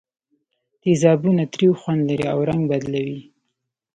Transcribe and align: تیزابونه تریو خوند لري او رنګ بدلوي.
تیزابونه 0.81 1.43
تریو 1.53 1.73
خوند 1.81 2.01
لري 2.09 2.25
او 2.33 2.39
رنګ 2.49 2.61
بدلوي. 2.71 3.19